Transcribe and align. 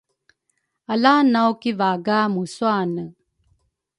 Ala 0.93 1.13
naw 1.31 1.49
kivaga 1.61 2.17
musuane 2.33 3.03